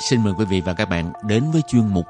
[0.00, 2.06] xin mời quý vị và các bạn đến với chuyên mục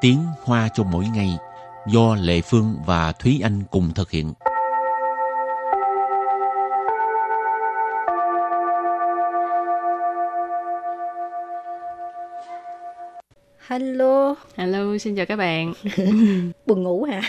[0.00, 1.38] Tiếng Hoa cho mỗi ngày
[1.86, 4.32] do Lệ Phương và Thúy Anh cùng thực hiện.
[13.68, 15.72] Hello, Hello, xin chào các bạn.
[16.66, 17.20] buồn ngủ hả?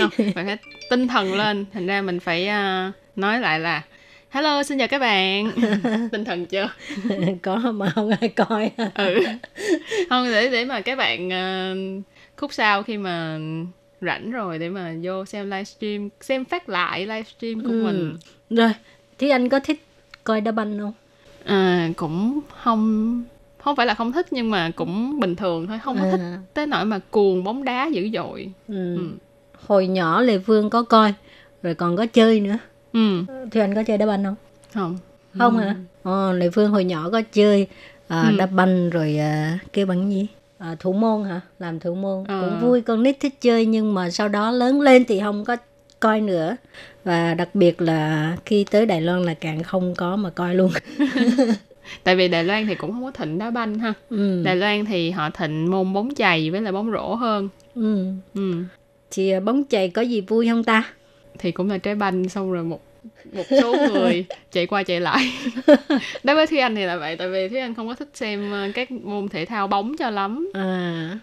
[0.00, 0.56] Không, phải phải
[0.90, 1.64] tinh thần lên.
[1.72, 3.82] Thành ra mình phải à, nói lại là
[4.34, 5.50] Hello, xin chào các bạn.
[6.12, 6.70] tinh thần chưa?
[7.42, 8.70] Có mà không ai coi.
[8.94, 9.20] Ừ.
[10.10, 11.74] Không để để mà các bạn à,
[12.36, 13.38] khúc sau khi mà
[14.00, 17.82] rảnh rồi để mà vô xem livestream, xem phát lại livestream của Ừ.
[17.84, 18.16] mình.
[18.50, 18.70] Rồi,
[19.18, 19.84] Thúy Anh có thích
[20.24, 20.92] coi đá banh không?
[21.44, 23.24] À, cũng không
[23.58, 26.38] không phải là không thích nhưng mà cũng bình thường thôi, không có thích À,
[26.54, 28.50] tới nỗi mà cuồng bóng đá dữ dội.
[28.68, 28.96] ừ.
[28.96, 29.08] Ừ.
[29.66, 31.14] Hồi nhỏ Lê Phương có coi,
[31.62, 32.56] rồi còn có chơi nữa.
[32.94, 34.34] Ừ, Thúy Anh có chơi đá banh không?
[34.74, 34.98] không.
[35.38, 35.76] Không hả?
[36.02, 37.66] Ờ, Lê Phương hồi nhỏ có chơi
[38.08, 38.36] à, Ừ.
[38.36, 40.26] đá banh rồi à, kêu bằng gì?
[40.58, 41.40] À, thủ môn hả?
[41.58, 42.40] Làm thủ môn Ờ.
[42.40, 45.56] cũng vui, con nít thích chơi nhưng mà sau đó lớn lên thì không có
[46.00, 46.56] coi nữa.
[47.04, 50.70] Và đặc biệt là khi tới Đài Loan là càng không có mà coi luôn.
[52.04, 53.92] Tại vì Đài Loan thì cũng không có thịnh đá banh ha.
[54.10, 54.42] Ừ.
[54.44, 57.48] Đài Loan thì họ thịnh môn bóng chày với lại bóng rổ hơn.
[57.74, 58.06] Ừ.
[58.34, 58.54] Ừ.
[59.10, 60.84] Thì à, bóng chày có gì vui không ta?
[61.38, 62.80] Thì cũng là trái banh xong rồi một
[63.32, 65.28] một số người chạy qua chạy lại.
[66.24, 67.16] Đối với Thúy Anh thì là vậy.
[67.16, 70.10] Tại vì Thúy Anh không có thích xem ờ, các môn thể thao bóng cho
[70.10, 70.50] lắm.
[70.54, 71.18] À,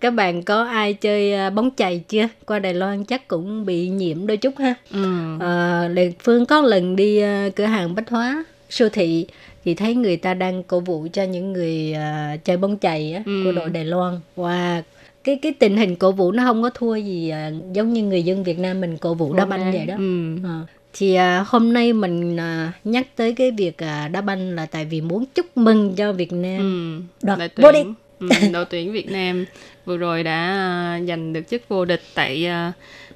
[0.00, 2.28] các bạn có ai chơi à, bóng chày chưa?
[2.46, 4.74] Qua Đài Loan chắc cũng bị nhiễm đôi chút ha.
[4.90, 5.04] Ừ.
[5.40, 5.88] À,
[6.24, 7.20] Phương có lần đi
[7.56, 9.26] cửa hàng bách hóa, siêu thị
[9.64, 13.22] thì thấy người ta đang cổ vũ cho những người à, chơi bóng chày á,
[13.26, 13.40] Ừ.
[13.44, 14.20] của đội Đài Loan.
[14.36, 14.82] Wow,
[15.24, 18.22] cái cái tình hình cổ vũ nó không có thua gì à, giống như người
[18.22, 19.94] dân Việt Nam mình cổ vũ đá banh vậy đó.
[19.98, 20.36] Ừ.
[20.44, 20.60] À.
[20.92, 24.84] Thì à, hôm nay mình à, nhắc tới cái việc à, đá banh là tại
[24.84, 26.58] vì muốn chúc mừng cho Việt Nam.
[26.58, 27.26] Ừ.
[27.26, 27.86] Đoạt Đội vô địch.
[28.18, 29.44] tuyển, ừ, đội tuyển Việt Nam
[29.84, 30.56] vừa rồi đã
[30.98, 32.72] ờ, giành được chức vô địch tại ờ,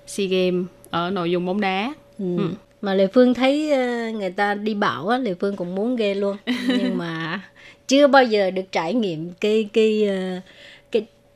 [0.07, 1.95] SEA Games ở nội dung bóng đá.
[2.19, 2.37] Ừ.
[2.39, 2.49] Ừ.
[2.83, 6.15] Mà Lê Phương thấy ờ, người ta đi bão á, Lê Phương cũng muốn ghê
[6.15, 6.37] luôn.
[6.69, 7.41] Nhưng mà
[7.89, 10.41] chưa bao giờ được trải nghiệm cái cái ờ,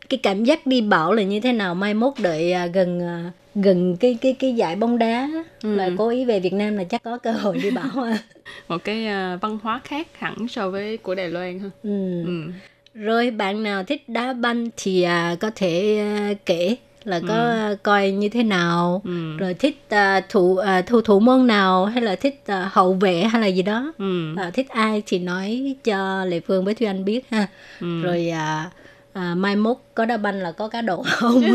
[0.08, 1.74] cái cảm giác đi bão là như thế nào.
[1.74, 5.28] Mai mốt đợi à, gần à, gần cái cái cái giải bóng đá
[5.62, 5.74] Ừ.
[5.74, 8.18] là cố ý về Việt Nam là chắc có cơ hội đi bão ha.
[8.68, 9.06] Một cái
[9.40, 11.70] văn hóa khác hẳn so với của Đài Loan ha.
[11.82, 12.24] ừ.
[12.26, 12.52] Ừ.
[12.94, 17.74] Rồi bạn nào thích đá banh thì à, có thể à, kể là có à,
[17.82, 19.02] coi như thế nào.
[19.04, 19.36] Ừ.
[19.38, 23.20] Rồi thích à, thủ à, thủ thủ môn nào hay là thích à, hậu vệ
[23.22, 23.92] hay là gì đó.
[23.98, 24.36] Ừ.
[24.36, 27.46] À, thích ai thì nói cho Lệ Phương với Thúy Anh biết ha.
[27.80, 28.02] Ừ.
[28.02, 28.70] Rồi à,
[29.18, 31.42] à, mai mốt có đá banh là có cá độ không?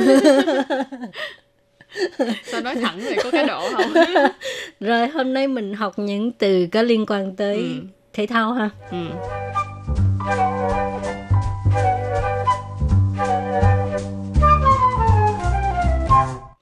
[2.44, 3.94] Sao nói thẳng vậy có cái độ không?
[4.79, 7.63] Rồi hôm nay mình học những từ có liên quan tới Ừ.
[8.13, 8.69] thể thao ha.
[8.91, 8.97] ừ.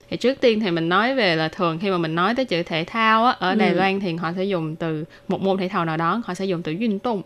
[0.10, 2.64] Thì trước tiên thì mình nói về là thường khi mà mình nói tới chữ
[2.64, 3.76] thể thao á, ở Đài Ừ.
[3.76, 6.62] Loan thì họ sẽ dùng từ một môn thể thao nào đó, họ sẽ dùng
[6.64, 7.22] từ 运动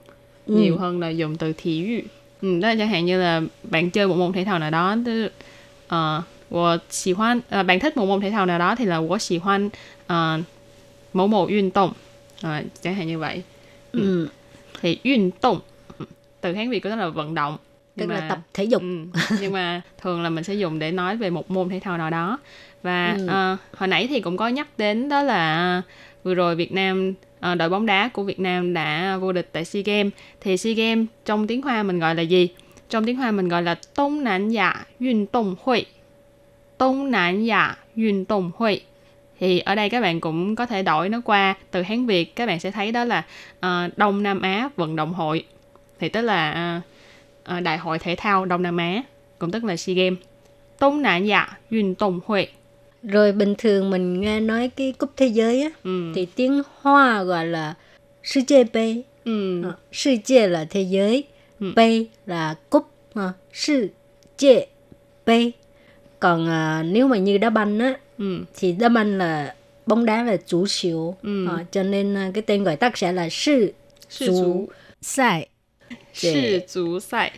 [0.47, 0.53] Ừ.
[0.55, 2.11] nhiều hơn là dùng từ thể dục.
[2.42, 4.96] Ừ, đó là chẳng hạn như là bạn chơi một môn thể thao nào đó,
[5.06, 5.28] tức
[5.88, 9.70] ờ, 我喜欢 ờ, bạn thích một môn thể thao nào đó thì là 我喜欢
[10.06, 10.42] ờ,
[11.12, 11.92] 某某运动
[12.42, 13.42] Ờ, chẳng hạn như vậy
[13.92, 14.28] Ừ.
[14.80, 15.60] thì 运动
[16.40, 17.56] từ Hán Việt của nó là vận động
[17.96, 18.82] Tức Nhưng là mà- tập thể dục.
[18.82, 19.04] Ừ,
[19.40, 22.10] nhưng mà thường là mình sẽ dùng để nói về một môn thể thao nào
[22.10, 22.38] đó
[22.82, 23.26] và Ừ.
[23.28, 25.82] ờ, hồi nãy thì cũng có nhắc đến đó là
[26.24, 29.64] vừa rồi Việt Nam ờ, đội bóng đá của Việt Nam đã vô địch tại
[29.64, 32.48] SEA Games thì SEA Games trong tiếng Hoa mình gọi là gì
[32.88, 35.86] trong tiếng Hoa mình gọi là Đông Nam Á运động Hội
[36.78, 38.80] Đông Nam Á运động Hội
[39.40, 42.46] thì ở đây các bạn cũng có thể đổi nó qua từ Hán Việt các
[42.46, 43.24] bạn sẽ thấy đó là
[43.60, 45.44] ờ, Đông Nam Á Vận động Hội
[45.98, 46.80] thì tức là ờ,
[47.44, 49.02] ờ, Đại hội Thể thao Đông Nam Á
[49.38, 50.18] cũng tức là SEA Games
[50.80, 52.48] Đông Nam Á运động Hội
[53.04, 56.12] Rồi bình thường mình nghe nói cái cúp thế giới á ừ.
[56.14, 57.74] thì tiếng Hoa gọi là
[58.22, 59.02] 世界杯.
[59.24, 59.62] Ừ.
[59.62, 61.24] Ờ,世界là thế giới,
[61.60, 62.82] Ừ.杯là cúp,
[63.14, 63.88] à, 世
[64.38, 64.66] 界
[65.24, 65.52] 杯.
[66.20, 68.38] Còn à, nếu mà như đá banh á Ừ.
[68.56, 69.54] thì đá banh là
[69.86, 71.46] bóng đá là chủ siêu, Ừ.
[71.48, 73.72] Ờ, cho nên à, cái tên gọi tắt sẽ là 世
[74.08, 74.68] Sư chú
[75.02, 75.46] 赛.
[76.14, 77.30] Sư chú赛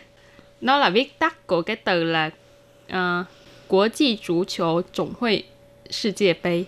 [0.61, 2.29] nó là viết tắt của cái từ là
[2.93, 3.25] uh,
[3.67, 5.45] Quốc际足球总会
[5.89, 6.65] 世界杯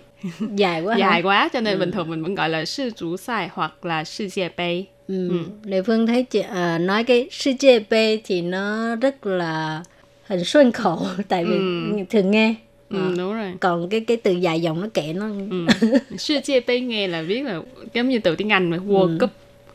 [0.55, 0.99] Dài quá hả?
[0.99, 5.29] dài quá cho nên bình thường mình vẫn gọi là sư chú赛hoặc là世界杯Ừ.
[5.63, 9.83] Lê Phương thấy chị à, nói cái 世界杯 thì nó rất là
[10.27, 12.03] hình xuân khẩu tại vì Ừ.
[12.09, 12.55] thường nghe.
[12.89, 15.67] ừ, Ờ, đúng rồi Còn cái cái từ dài dòng nó kệ nó ừ.
[16.17, 17.61] sư chia杯nghe là viết là
[17.93, 19.29] giống như từ tiếng Anh mà World Cup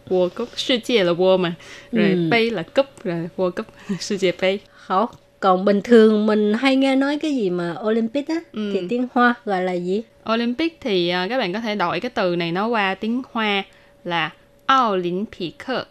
[0.09, 1.55] World Cup,世界là world mà,
[1.93, 3.67] rồi Ừ.杯là cúp, rồi World Cup,
[4.01, 4.59] 世界杯.
[4.73, 5.09] Không.
[5.41, 8.71] Còn bình thường mình hay nghe nói cái gì mà Olympic á Ừ.
[8.75, 10.03] thì tiếng Hoa gọi là gì?
[10.33, 13.63] Olympic thì à, các bạn có thể đổi cái từ này nó qua tiếng Hoa
[14.05, 14.31] là
[14.67, 15.85] ao lính phỉ khơ.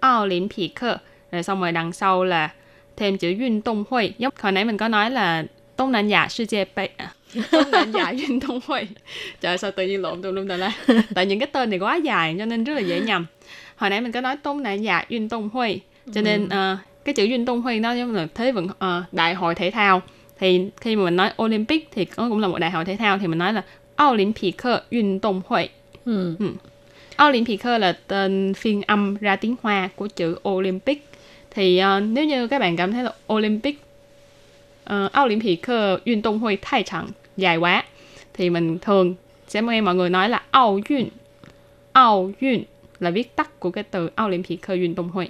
[0.00, 0.96] Ao lính phỉ khơ.
[1.32, 2.50] Rồi xong rồi đằng sau là
[2.96, 4.14] thêm chữ Yun Đông Hội.
[4.18, 5.44] Giống hồi nãy mình có nói là
[5.78, 6.88] Đông Nam Á世界杯.
[6.96, 7.12] À,
[7.52, 8.88] Đông Nam Á Yun Đông Hội.
[9.40, 10.72] Trời ơi, sao tự nhiên lộn tùm lum tà la.
[11.14, 13.26] Tại những cái tên này quá dài cho nên rất là dễ nhầm.
[13.76, 15.80] Hồi nãy mình có nói Đông Nam Á Yun Đông Hội.
[16.14, 19.33] Cho nên à, cái chữ Duyên Tông Huy nó giống là thế vận uh, đại
[19.33, 20.01] hội thể thao.
[20.39, 23.17] Thì khi mà mình nói Olympic thì nó cũng là một đại hội thể thao
[23.17, 23.63] thì mình nói là
[24.03, 24.55] Olympic
[24.91, 25.69] Duyên Tông Huy.
[26.05, 26.35] Ừ.
[26.39, 26.45] ừ.
[27.27, 31.07] Olympic là tên phiên âm ra tiếng Hoa của chữ Olympic.
[31.51, 33.81] Thì uh, nếu như các bạn cảm thấy là Olympic
[34.83, 35.61] ờ, uh, Olympic
[36.05, 37.07] Duyên Tông Huy thay chẳng
[37.37, 37.83] dài quá
[38.33, 39.15] thì mình thường
[39.47, 41.09] sẽ nghe mọi người nói là Ao Duyên
[41.91, 42.63] Ao Duyên
[42.99, 45.27] là viết tắt của cái từ Olympic Duyên Tông Huy.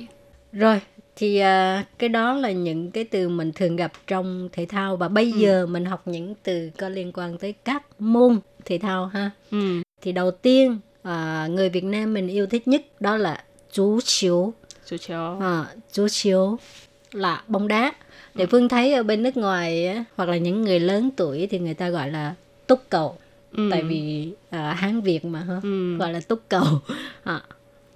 [0.51, 0.81] Rồi
[1.15, 5.07] thì à, cái đó là những cái từ mình thường gặp trong thể thao và
[5.07, 9.31] bây giờ mình học những từ có liên quan tới các môn thể thao ha.
[9.51, 9.81] Ừ.
[10.01, 14.53] Thì đầu tiên à, người Việt Nam mình yêu thích nhất đó là chú chiếu
[14.85, 15.39] Chú chiếu.
[15.41, 16.57] à, chú chiếu
[17.11, 17.93] là bóng đá.
[18.35, 21.73] Để Phương thấy ở bên nước ngoài hoặc là những người lớn tuổi thì người
[21.73, 22.33] ta gọi là
[22.67, 23.17] túc cầu.
[23.51, 23.67] Ừ.
[23.71, 25.97] Tại vì à, Hán Việt mà ha, Ừ.
[25.97, 26.65] gọi là túc cầu.
[27.23, 27.41] À,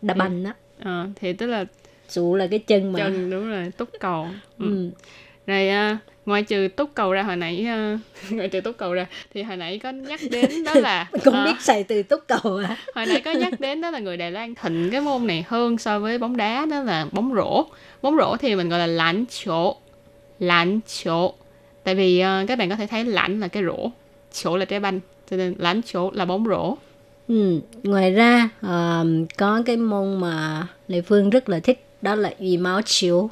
[0.01, 0.53] đá banh á.
[0.83, 1.65] Ờ, thì tức là
[2.11, 2.99] Chú là cái chân mà.
[2.99, 4.27] chân đúng rồi túc cầu.
[4.59, 4.65] Ừ.
[4.65, 4.89] Ừ.
[5.47, 9.05] Rồi à, ngoài trừ túc cầu ra hồi nãy à, ngoài trừ túc cầu ra
[9.33, 12.57] thì hồi nãy có nhắc đến đó là cũng à, biết xài từ túc cầu
[12.67, 15.45] à hồi nãy có nhắc đến đó là người Đài Loan thịnh cái môn này
[15.47, 17.65] hơn so với bóng đá đó là bóng rổ.
[18.01, 19.75] Bóng rổ thì mình gọi là lãnh chỗ.
[20.39, 21.33] Lãnh chỗ.
[21.83, 23.89] Tại vì à, các bạn có thể thấy lãnh là cái rổ,
[24.33, 24.99] chỗ là trái banh.
[25.29, 26.75] Cho nên lãnh chỗ là bóng rổ.
[27.29, 27.59] Ừ.
[27.83, 29.03] ngoài ra à,
[29.37, 33.29] có cái môn mà lệ phương rất là thích đó là ủy máu chiếu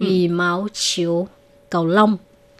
[0.00, 1.28] ủy máu chiếu
[1.70, 2.16] cầu lông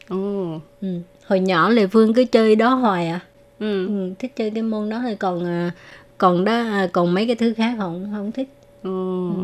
[0.09, 0.61] Ồ.
[0.81, 0.89] ừ.
[1.27, 3.21] hồi nhỏ lệ phương cứ chơi đó hoài à
[3.59, 3.87] Ừ.
[3.87, 5.71] ừ, thích chơi cái môn đó thôi còn à,
[6.19, 8.49] còn đó à, còn mấy cái thứ khác không không thích
[8.83, 9.35] Ồ.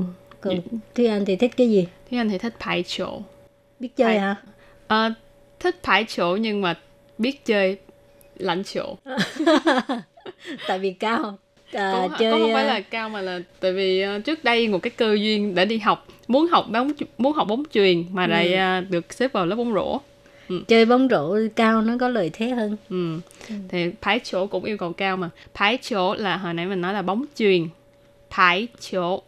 [0.41, 0.55] còn
[0.95, 3.21] Thúy Anh thì thích cái gì Thế anh thì thích phải chỗ.
[3.81, 4.19] biết chơi Phải.
[4.21, 4.37] hả
[4.87, 5.13] Ờ,
[5.61, 6.75] thích phải chỗ nhưng mà
[7.19, 7.79] biết chơi
[8.37, 8.97] lãnh chỗ.
[10.67, 11.39] tại vì cao
[11.73, 14.45] à, cũng, chơi cũng không phải à, là cao mà là tại vì ờ, trước
[14.45, 18.05] đây một cái cơ duyên để đi học muốn học bóng muốn học bóng chuyền
[18.11, 20.01] mà lại ờ, được xếp vào lớp bóng rổ.
[20.69, 22.77] Chơi bóng rổ cao nó có lợi thế hơn.
[22.91, 23.19] Ừ.
[23.69, 25.31] thì phái chỗ cũng yêu cầu cao mà.
[25.55, 27.69] Phái chỗ là hồi nãy mình nói là bóng chuyền.
[28.31, 29.23] Phái chỗ.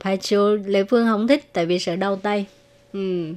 [0.00, 2.46] Phải chiều lệ phương không thích tại vì sợ đau tay.
[2.92, 3.32] Ừ.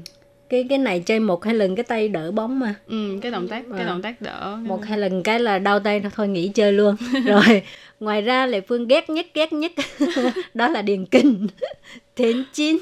[0.49, 2.75] cái cái này chơi một hai lần cái tay đỡ bóng mà.
[2.87, 3.85] Ừ cái động tác cái À.
[3.87, 4.57] động tác đỡ.
[4.63, 6.95] Một hai lần cái là đau tay thôi nghỉ chơi luôn.
[7.25, 7.61] Rồi
[7.99, 9.71] ngoài ra lệ phương ghét nhất ghét nhất
[10.53, 11.47] đó là điền kinh.
[12.15, 12.77] Thiến chín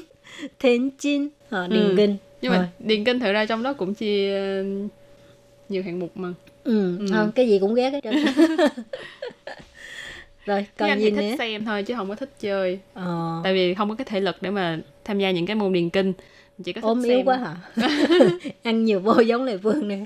[0.58, 1.28] thiến chín.
[1.50, 1.94] Ờ, điền Ừ.
[1.96, 2.16] kinh.
[2.42, 2.60] Nhưng Rồi.
[2.60, 4.64] mà điền kinh thực ra trong đó cũng chia ờ,
[5.68, 6.28] nhiều hạng mục mà.
[6.64, 7.06] Ừ, Ừ.
[7.10, 8.14] không cái gì cũng ghét hết trơn.
[10.46, 11.34] Rồi còn anh gì thì thích nữa?
[11.38, 12.78] xem thôi chứ không có thích chơi.
[12.94, 15.72] Ờ, tại vì không có cái thể lực để mà tham gia những cái môn
[15.72, 16.12] điền kinh
[16.64, 17.10] chỉ có thích ốm xem.
[17.10, 17.56] yếu quá hả
[18.62, 19.98] ăn nhiều vô giống lệ phương nè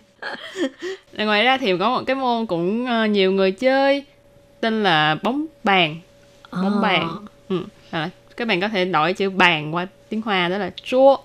[1.24, 4.04] ngoài ra thì có một cái môn cũng ờ, nhiều người chơi
[4.60, 5.96] tên là bóng bàn
[6.52, 6.80] bóng Ờ.
[6.82, 7.08] bàn
[7.48, 7.58] ừ.
[7.90, 11.16] à, các bạn có thể đổi chữ bàn qua tiếng hoa đó là chua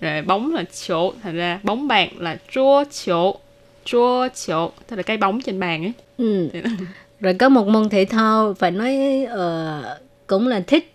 [0.00, 3.36] rồi bóng là chỗ thành ra bóng bàn là chua chỗ
[3.84, 6.48] chua chỗ tức là cái bóng trên bàn ấy Ừ.
[7.20, 9.82] Rồi có một môn thể thao phải nói ờ,
[10.26, 10.88] cũng là thích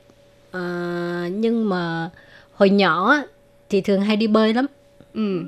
[0.51, 0.59] Ờ,
[1.31, 2.09] nhưng mà
[2.53, 3.15] hồi nhỏ
[3.69, 4.65] chị thường hay đi bơi lắm.
[5.13, 5.41] Ừ.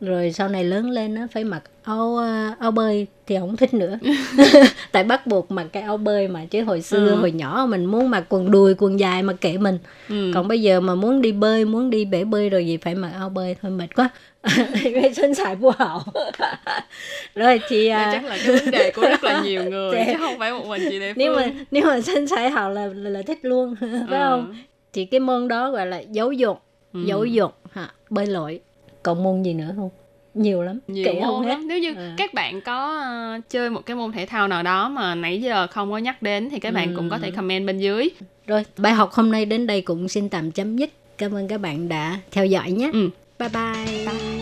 [0.00, 3.74] Rồi sau này lớn lên nó phải mặc áo ờ, áo bơi thì không thích
[3.74, 3.98] nữa.
[4.02, 4.10] Ừ.
[4.92, 7.14] Tại bắt buộc mặc cái áo bơi mà chứ hồi xưa ừ.
[7.14, 9.78] hồi nhỏ mình muốn mặc quần đùi quần dài mà kệ mình.
[10.08, 10.30] Ừ.
[10.34, 13.10] còn bây giờ mà muốn đi bơi muốn đi bể bơi rồi gì phải mặc
[13.14, 14.08] áo bơi thôi mệt quá.
[14.84, 16.00] Cái sân xài vô hậu.
[17.34, 18.04] Rồi chị à...
[18.04, 20.66] Ờ, chắc là cái vấn đề của rất là nhiều người chứ không phải một
[20.66, 23.74] mình chị địa nếu mà nếu mà sân xài hậu là, là là thích luôn
[23.80, 24.28] phải ừ.
[24.28, 24.54] không?
[24.92, 26.62] Thì cái môn đó gọi là giáo dục.
[26.94, 27.00] Ừ.
[27.06, 27.90] giáo dục hả?
[28.10, 28.60] Bơi lội.
[29.02, 29.90] Còn môn gì nữa không?
[30.34, 30.78] Nhiều lắm.
[30.88, 31.68] Nhiều kể không hết lắm.
[31.68, 32.14] nếu như À.
[32.18, 35.66] các bạn có ờ, chơi một cái môn thể thao nào đó mà nãy giờ
[35.66, 38.08] không có nhắc đến thì các bạn cũng có thể comment bên dưới.
[38.46, 40.90] Rồi bài học hôm nay đến đây cũng xin tạm chấm dứt.
[41.18, 42.90] Cảm ơn các bạn đã theo dõi nhé.
[42.92, 43.10] Ừ.
[43.38, 44.33] bye bye, Bye.